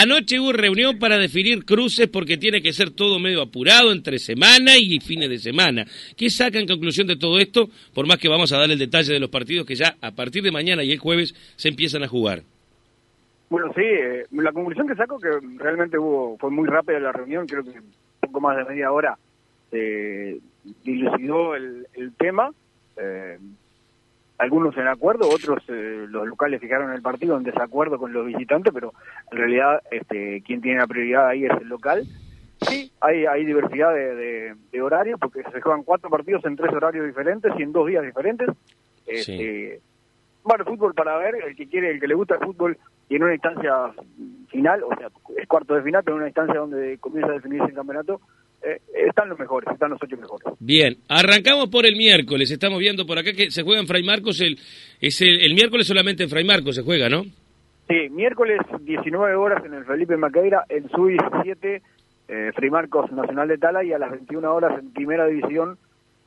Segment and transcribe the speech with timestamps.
[0.00, 4.72] anoche hubo reunión para definir cruces porque tiene que ser todo medio apurado entre semana
[4.78, 5.84] y fines de semana.
[6.16, 7.68] ¿Qué saca en conclusión de todo esto?
[7.94, 10.42] Por más que vamos a dar el detalle de los partidos que ya a partir
[10.42, 12.42] de mañana y el jueves se empiezan a jugar.
[13.50, 17.46] Bueno, sí, eh, la conclusión que saco que realmente hubo fue muy rápida la reunión,
[17.46, 17.80] creo que
[18.20, 19.18] poco más de media hora
[19.70, 20.38] se
[20.84, 22.50] dilucidó el, el tema.
[22.96, 23.38] Eh,
[24.38, 28.72] algunos en acuerdo, otros eh, los locales fijaron el partido en desacuerdo con los visitantes,
[28.72, 28.94] pero
[29.32, 32.04] en realidad este, quien tiene la prioridad ahí es el local.
[32.62, 37.06] Sí, hay, hay diversidad de, de, horarios porque se juegan cuatro partidos en tres horarios
[37.06, 38.48] diferentes y en dos días diferentes.
[39.06, 39.80] Este,
[40.42, 42.76] Bueno, fútbol para ver, el que quiere, el que le gusta el fútbol
[43.08, 43.92] y en una instancia
[44.48, 47.68] final, o sea, es cuarto de final, pero en una instancia donde comienza a definirse
[47.68, 48.20] el campeonato,
[48.62, 50.46] eh, están los mejores, están los ocho mejores.
[50.58, 54.40] Bien, arrancamos por el miércoles, estamos viendo por acá que se juega en Fray Marcos,
[54.40, 54.58] el,
[55.00, 57.22] es el, miércoles solamente en Fray Marcos se juega, ¿no?
[57.88, 61.82] Sí, miércoles 19 horas en el Felipe Maqueira, en su 17,
[62.28, 65.78] eh, Fray Marcos Nacional de Tala y a las 21 horas en Primera División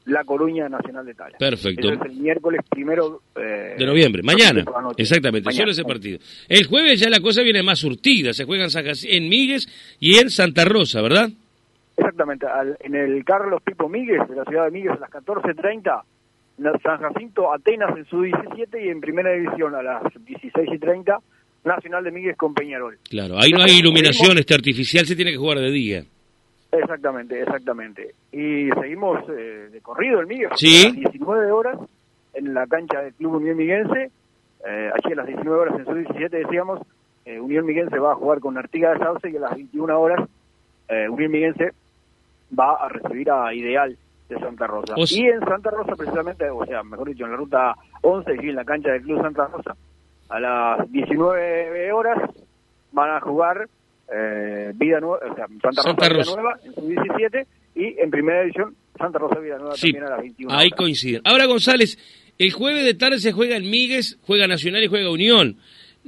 [0.05, 1.37] la Coruña Nacional de Tala.
[1.37, 1.91] Perfecto.
[1.91, 4.65] es el miércoles primero eh, de noviembre, mañana.
[4.97, 6.17] Exactamente, solo ese partido.
[6.49, 9.67] El jueves ya la cosa viene más surtida, se juegan en Migues
[9.99, 11.29] y en Santa Rosa, ¿verdad?
[11.97, 12.47] Exactamente,
[12.79, 16.01] en el Carlos Pipo Míguez, de la ciudad de Míguez, a las 14.30,
[16.83, 21.19] San Jacinto Atenas en su 17 y en primera división a las 16.30,
[21.63, 22.97] Nacional de Míguez con Peñarol.
[23.09, 26.03] Claro, ahí no hay iluminación, este artificial se tiene que jugar de día.
[26.71, 28.15] Exactamente, exactamente.
[28.31, 30.85] Y seguimos eh, de corrido el Míguez, ¿Sí?
[30.85, 31.77] a las 19 horas
[32.33, 34.11] en la cancha del Club Unión Miguense,
[34.67, 36.79] eh, allí a las 19 horas en su 17 decíamos,
[37.25, 40.29] eh, Unión Miguense va a jugar con Artiga de Sauce y a las 21 horas
[40.87, 41.71] eh, Unión Miguense
[42.57, 43.97] va a recibir a Ideal
[44.29, 44.95] de Santa Rosa.
[44.97, 48.55] Y en Santa Rosa, precisamente, o sea, mejor dicho, en la ruta 11 y en
[48.55, 49.75] la cancha del Club Santa Rosa,
[50.29, 52.17] a las 19 horas
[52.91, 53.67] van a jugar
[54.13, 58.75] eh, Vida Nueva, o sea, Santa, Rosa, Nueva en su 17 y en primera edición
[58.97, 61.21] Santa Rosa Vida Nueva también a las 21 Ahí coinciden.
[61.25, 61.97] Ahora, González,
[62.37, 65.57] el jueves de tarde se juega en Migues, juega Nacional y juega Unión.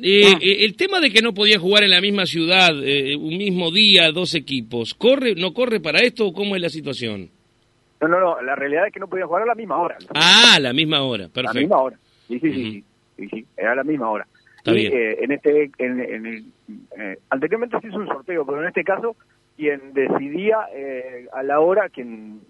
[0.01, 0.39] Eh, ah.
[0.41, 3.71] eh, el tema de que no podía jugar en la misma ciudad, eh, un mismo
[3.71, 7.29] día, dos equipos, ¿corre, no corre para esto o cómo es la situación?
[8.01, 9.97] No, no, no, la realidad es que no podía jugar a la misma hora.
[10.13, 11.51] Ah, a la misma hora, perfecto.
[11.51, 12.83] A la misma hora, sí, sí, sí,
[13.17, 14.27] sí, sí, era a la misma hora.
[14.57, 14.91] Está bien.
[14.93, 19.15] en este, en, en el, anteriormente se hizo un sorteo, pero en este caso,
[19.57, 20.57] quien decidía
[21.33, 22.41] a la hora, quien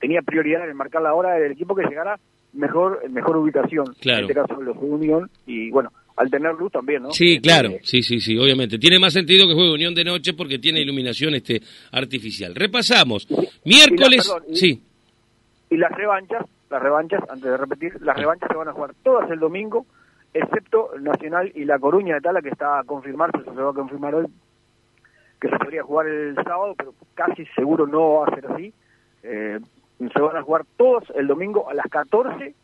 [0.00, 2.18] tenía prioridad en marcar la hora del equipo que llegara
[2.52, 3.94] mejor, mejor ubicación.
[4.00, 4.26] Claro.
[4.26, 7.10] En este caso, los de Unión, y bueno, al tener luz también, ¿no?
[7.10, 8.78] Sí, claro, sí, sí, sí, obviamente.
[8.78, 11.60] Tiene más sentido que juegue Unión de noche porque tiene iluminación este
[11.92, 12.54] artificial.
[12.54, 13.28] Repasamos.
[13.64, 14.82] Miércoles, sí.
[15.68, 19.30] Y las revanchas, las revanchas, antes de repetir, las revanchas se van a jugar todas
[19.30, 19.84] el domingo,
[20.32, 23.74] excepto Nacional y La Coruña de Tala, que está a confirmarse, eso se va a
[23.74, 24.26] confirmar hoy,
[25.40, 28.72] que se podría jugar el sábado, pero casi seguro no va a ser así.
[29.22, 29.58] Eh,
[29.98, 32.54] se van a jugar todos el domingo a las 14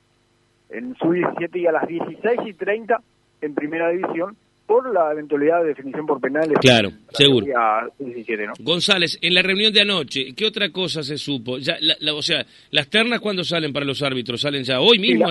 [0.70, 3.02] en su 17 y a las 16 y 30
[3.42, 4.36] en primera división
[4.66, 6.56] por la eventualidad de definición por penales.
[6.60, 7.47] Claro, seguro.
[8.60, 11.58] González, en la reunión de anoche, ¿qué otra cosa se supo?
[11.58, 11.76] Ya,
[12.14, 14.41] o sea, ¿las ternas cuándo salen para los árbitros?
[14.41, 15.26] ¿Salen ya hoy mismo?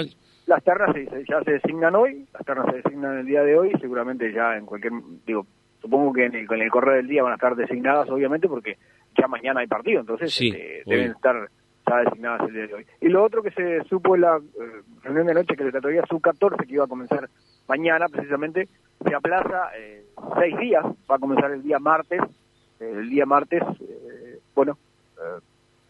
[0.47, 0.93] las ternas
[1.29, 4.65] ya se designan hoy, las ternas se designan el día de hoy, seguramente ya en
[4.65, 4.91] cualquier,
[5.25, 5.45] digo,
[5.81, 8.77] supongo que en el, en el correo del día van a estar designadas, obviamente, porque
[9.17, 11.47] ya mañana hay partido, entonces este, deben estar
[11.87, 12.85] ya designadas el día de hoy.
[12.99, 16.03] Y lo otro que se supo en la eh, reunión de anoche, que le todavía
[16.09, 17.29] su 14, que iba a comenzar
[17.71, 18.67] mañana precisamente
[19.01, 20.03] se aplaza eh,
[20.37, 22.21] seis días, va a comenzar el día martes,
[22.81, 24.77] eh, el día martes, eh, bueno,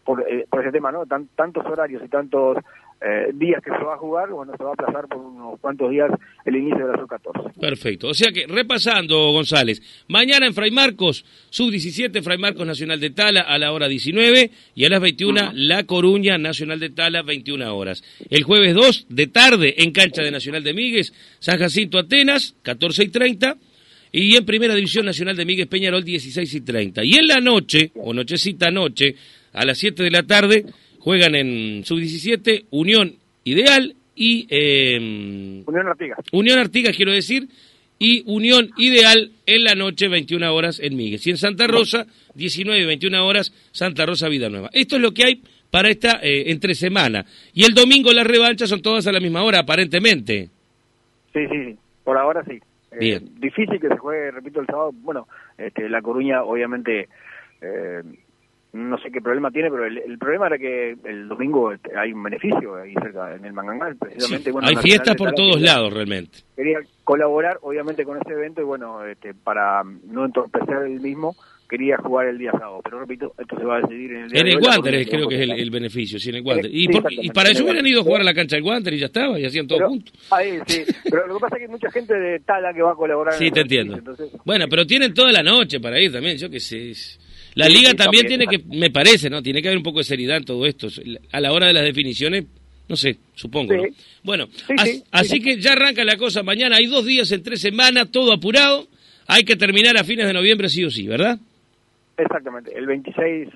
[0.04, 1.04] por, por, ese tema, ¿no?
[1.06, 2.58] tantos horarios y tantos
[3.34, 6.10] días que se va a jugar, bueno, se va a aplazar por unos cuantos días
[6.44, 7.60] el inicio de la sub-14.
[7.60, 13.10] Perfecto, o sea que repasando, González, mañana en Fray Marcos, sub-17, Fray Marcos Nacional de
[13.10, 17.76] Tala a la hora 19 y a las 21 La Coruña Nacional de Tala, 21
[17.76, 18.02] horas.
[18.30, 23.04] El jueves 2 de tarde en cancha de Nacional de Migues, San Jacinto Atenas, 14
[23.04, 23.56] y 30.
[24.14, 27.02] Y en Primera División Nacional de Migues Peñarol, 16 y 30.
[27.02, 29.16] Y en la noche, o nochecita noche,
[29.54, 30.66] a las 7 de la tarde,
[31.02, 34.46] juegan en Sub-17 Unión Ideal y...
[34.48, 36.18] Em, Unión Artigas.
[36.30, 37.48] Unión Artigas, quiero decir,
[37.98, 41.26] y Unión Ideal en la noche, 21 horas en Migues.
[41.26, 44.70] Y en Santa Rosa, 19 y 21 horas, Santa Rosa Vida Nueva.
[44.72, 47.24] Esto es lo que hay para esta eh, entre semana.
[47.52, 50.50] Y el domingo las revanchas son todas a la misma hora, aparentemente.
[51.32, 51.76] Sí, sí, sí.
[52.04, 52.60] por ahora sí.
[52.92, 53.28] Eh, Bien.
[53.40, 54.92] difícil que se juegue, repito, el sábado.
[54.94, 55.26] Bueno,
[55.58, 57.08] este, La Coruña obviamente
[57.60, 58.02] eh,
[58.72, 62.76] no sé qué problema tiene, pero el, problema era que el domingo hay un beneficio
[62.76, 64.50] ahí cerca, en el Mangangal, precisamente.
[64.50, 66.38] bueno, hay fiestas por todos lados realmente.
[66.56, 71.36] Quería colaborar, obviamente, con ese evento y bueno, este, para no entorpecer el mismo,
[71.68, 74.40] quería jugar el día sábado, pero repito, esto se va a decidir en el día
[74.40, 76.70] En el Wander creo que es el, beneficio, sí, en el Wander.
[76.70, 79.38] Y, para eso hubieran ido a jugar a la cancha del Wander y ya estaba,
[79.38, 80.14] y hacían todo juntos.
[80.30, 82.92] Ahí, sí, pero lo que pasa es que hay mucha gente de Tala que va
[82.92, 83.34] a colaborar.
[83.34, 83.98] Sí, te entiendo.
[84.46, 86.92] bueno, pero tienen toda la noche para ir también, yo qué sé.
[87.54, 89.42] La liga también, tiene que, me parece, ¿no?
[89.42, 90.88] Tiene que haber un poco de seriedad en todo esto.
[91.32, 92.46] A la hora de las definiciones,
[92.88, 93.74] no sé, supongo.
[93.74, 93.82] ¿no?
[94.22, 94.46] Bueno,
[95.10, 96.76] así que ya arranca la cosa mañana.
[96.76, 98.86] Hay dos días en tres semanas, todo apurado.
[99.26, 101.38] Hay que terminar a fines de noviembre sí o sí, ¿verdad?
[102.16, 103.48] Exactamente, el 26,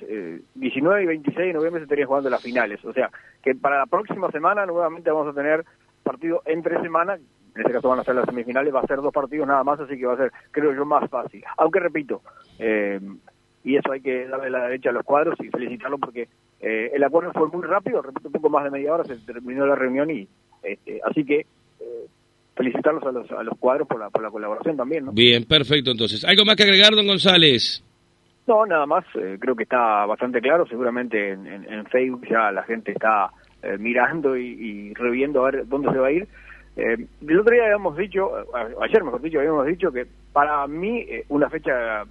[0.54, 2.84] 19 eh, y 26 de noviembre se estarían jugando las finales.
[2.84, 3.10] O sea,
[3.42, 5.64] que para la próxima semana nuevamente vamos a tener
[6.02, 7.20] partido en tres semanas.
[7.54, 9.80] En este caso van a ser las semifinales, va a ser dos partidos nada más,
[9.80, 11.42] así que va a ser, creo yo, más fácil.
[11.56, 12.22] Aunque repito,
[12.58, 13.00] eh,
[13.66, 16.28] y eso hay que darle la derecha a los cuadros y felicitarlos porque
[16.60, 19.66] eh, el acuerdo fue muy rápido, repito, un poco más de media hora se terminó
[19.66, 20.28] la reunión y
[20.62, 21.40] este, así que
[21.80, 22.06] eh,
[22.54, 25.06] felicitarlos a los, a los cuadros por la, por la colaboración también.
[25.06, 25.12] ¿no?
[25.12, 26.24] Bien, perfecto entonces.
[26.24, 27.82] ¿Algo más que agregar, don González?
[28.46, 32.92] No, nada más, eh, creo que está bastante claro, seguramente en, Facebook ya la gente
[32.92, 33.30] está
[33.80, 36.28] mirando y, y, reviendo a ver dónde se va a ir.
[36.76, 38.30] el otro día habíamos dicho,
[38.80, 42.04] ayer mejor dicho, habíamos dicho que para mí una fecha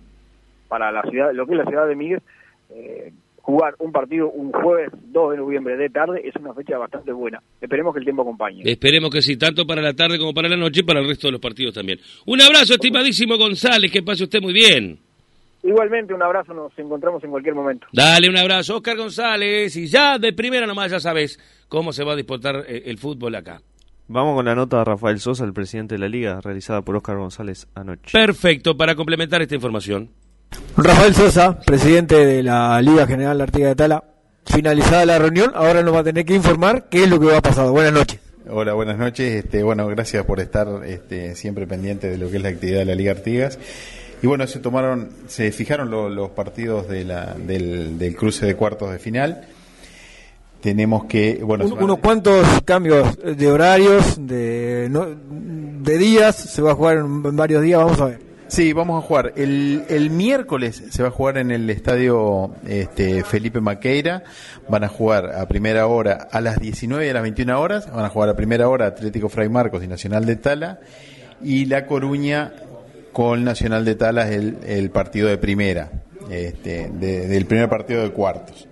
[0.67, 2.21] para la ciudad, lo que es la ciudad de Miguel,
[2.69, 3.11] eh,
[3.45, 7.41] jugar un partido un jueves 2 de noviembre de tarde es una fecha bastante buena.
[7.61, 8.63] Esperemos que el tiempo acompañe.
[8.65, 11.27] Esperemos que sí, tanto para la tarde como para la noche y para el resto
[11.27, 11.99] de los partidos también.
[12.25, 14.99] Un abrazo, estimadísimo González, que pase usted muy bien.
[15.61, 17.87] Igualmente, un abrazo, nos encontramos en cualquier momento.
[17.91, 22.13] Dale un abrazo, Oscar González, y ya de primera nomás ya sabes cómo se va
[22.13, 23.61] a disputar eh, el fútbol acá.
[24.07, 27.17] Vamos con la nota de Rafael Sosa, el presidente de la liga, realizada por Oscar
[27.17, 28.11] González anoche.
[28.11, 30.09] Perfecto, para complementar esta información.
[30.77, 34.03] Rafael Sosa, presidente de la Liga General Artiga de Tala,
[34.45, 37.37] finalizada la reunión, ahora nos va a tener que informar qué es lo que va
[37.37, 37.69] a pasar.
[37.69, 38.19] Buenas noches.
[38.47, 39.45] Hola, buenas noches.
[39.45, 42.85] Este, bueno, gracias por estar este, siempre pendiente de lo que es la actividad de
[42.85, 43.57] la Liga Artigas.
[44.21, 48.99] Y bueno, se tomaron, se fijaron los partidos de la, del, cruce de cuartos de
[48.99, 49.47] final.
[50.61, 56.97] Tenemos que, bueno, unos cuantos cambios de horarios, de, de días, se va a jugar
[56.97, 58.24] en varios días, vamos a ver.
[58.47, 59.33] Sí, vamos a jugar.
[59.35, 64.23] El, miércoles se va a jugar en el estadio este, Felipe Maqueira.
[64.69, 67.91] Van a jugar a primera hora a las 19 y a las 21 horas.
[67.91, 70.79] Van a jugar a primera hora Atlético Fray Marcos y Nacional de Tala.
[71.41, 72.53] Y La Coruña
[73.11, 75.89] con Nacional de Tala es el, partido de primera,
[76.29, 78.67] este, del primer partido de cuartos.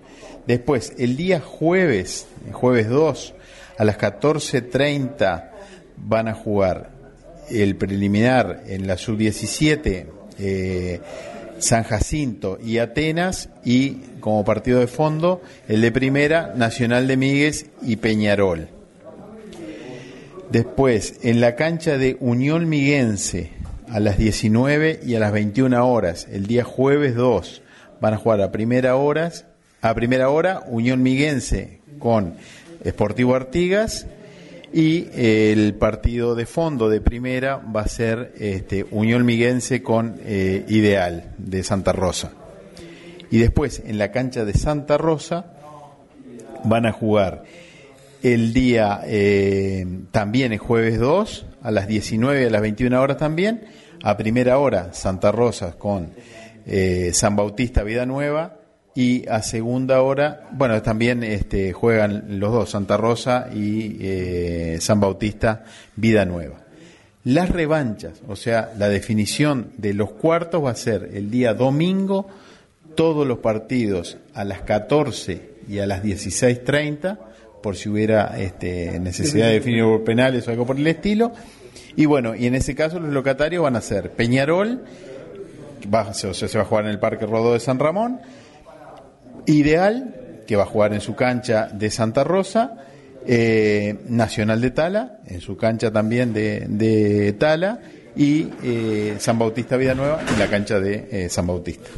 [0.46, 3.34] Después, el día jueves, jueves 2,
[3.78, 5.50] a las 14.30
[5.96, 6.93] van a jugar
[7.50, 10.06] el preliminar en la sub-17,
[10.38, 11.00] eh,
[11.58, 17.66] San Jacinto y Atenas, y como partido de fondo, el de primera, Nacional de Míguez
[17.82, 18.68] y Peñarol.
[20.50, 23.50] Después, en la cancha de Unión Miguense,
[23.88, 27.62] a las 19 y a las 21 horas, el día jueves 2,
[28.00, 29.46] van a jugar a primera horas,
[29.80, 32.34] a primera hora Unión Miguense con
[32.84, 34.06] Sportivo Artigas
[34.74, 40.64] y el partido de fondo de primera va a ser este, Unión Miguense con eh,
[40.66, 42.32] Ideal de Santa Rosa.
[43.30, 45.52] Y después en la cancha de Santa Rosa
[46.64, 47.44] van a jugar
[48.24, 53.16] el día eh, también el jueves 2 a las 19 y a las 21 horas
[53.16, 53.66] también.
[54.02, 56.10] A primera hora Santa Rosa con
[56.66, 58.58] eh, San Bautista Vida Nueva
[58.94, 65.00] y a segunda hora, bueno, también este, juegan los dos, Santa Rosa y eh, San
[65.00, 65.64] Bautista,
[65.96, 66.60] Vida Nueva.
[67.24, 72.28] Las revanchas, o sea, la definición de los cuartos va a ser el día domingo,
[72.94, 77.18] todos los partidos a las 14 y a las 16.30,
[77.62, 81.32] por si hubiera este, necesidad de definir por penales o algo por el estilo.
[81.96, 84.84] Y bueno, y en ese caso los locatarios van a ser Peñarol,
[85.92, 88.20] va, o sea, se va a jugar en el Parque Rodó de San Ramón,
[89.46, 92.76] Ideal, que va a jugar en su cancha de Santa Rosa,
[93.26, 97.80] eh, Nacional de Tala, en su cancha también de, Tala,
[98.16, 101.88] y eh, San Bautista Nueva en la cancha de eh, San Bautista.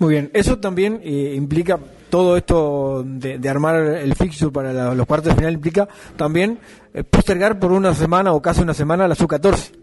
[0.00, 1.78] Muy bien, eso también implica,
[2.10, 6.58] todo esto de, armar el fixture para los cuartos de final, implica también
[7.08, 9.81] postergar por una semana o casi una semana la SU-14.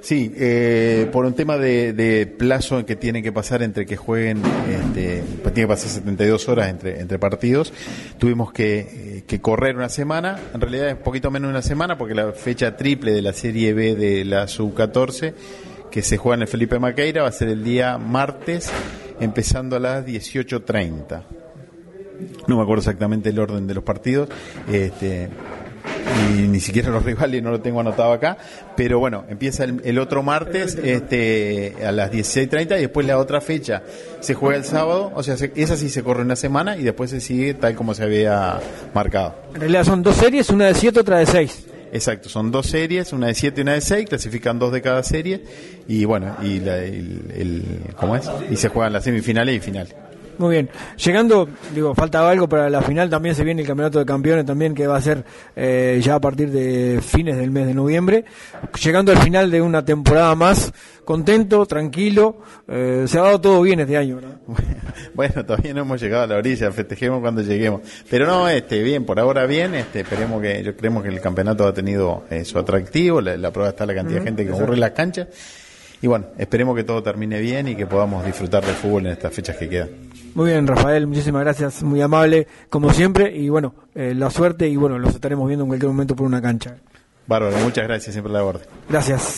[0.00, 4.40] Sí, eh, por un tema de, plazo que tiene que pasar entre que jueguen,
[4.70, 7.72] este, pues tiene que pasar 72 horas entre, partidos,
[8.16, 11.98] tuvimos que, que, correr una semana, en realidad es un poquito menos de una semana
[11.98, 15.34] porque la fecha triple de la Serie B de la Sub-14
[15.90, 18.70] que se juega en el Felipe Maqueira va a ser el día martes
[19.20, 21.22] empezando a las 18.30.
[22.46, 24.28] no me acuerdo exactamente el orden de los partidos,
[24.70, 25.28] este,
[26.18, 28.36] y ni siquiera los rivales no lo tengo anotado acá,
[28.76, 33.82] pero bueno, empieza el, otro martes este, a las 16.30 y después la otra fecha
[34.20, 37.20] se juega el sábado, o sea, esa sí se corre una semana y después se
[37.20, 38.60] sigue tal como se había
[38.94, 39.34] marcado.
[39.54, 41.66] En realidad son dos series, una de 7, otra de 6.
[41.92, 45.02] Exacto, son dos series, una de 7 y una de 6, clasifican dos de cada
[45.02, 45.42] serie
[45.86, 48.30] y bueno, y el, ¿cómo es?
[48.50, 49.94] Y se juegan las semifinales y finales.
[50.38, 50.70] Muy bien.
[51.04, 54.72] Llegando, digo, faltaba algo para la final, también se viene el Campeonato de Campeones también
[54.72, 55.24] que va a ser
[55.56, 58.24] eh, ya a partir de fines del mes de noviembre.
[58.80, 60.72] Llegando al final de una temporada más,
[61.04, 64.36] contento, tranquilo, eh, se ha dado todo bien este año, ¿verdad?
[65.14, 67.80] Bueno, todavía no hemos llegado a la orilla, festejemos cuando lleguemos.
[68.08, 71.66] Pero no, este, bien, por ahora bien, este, esperemos que, yo creemos que el campeonato
[71.66, 74.80] ha tenido eh, su atractivo, la, prueba está la cantidad de gente que ocurre en
[74.80, 75.26] las canchas.
[76.00, 79.32] Y bueno, esperemos que todo termine bien y que podamos disfrutar del fútbol en estas
[79.32, 80.07] fechas que quedan.
[80.38, 84.76] Muy bien, Rafael, muchísimas gracias, muy amable, como siempre, y bueno, eh, la suerte y
[84.76, 86.76] bueno, los estaremos viendo en cualquier momento por una cancha.
[87.26, 88.62] Bárbaro, muchas gracias, siempre la orden.
[88.88, 89.36] Gracias.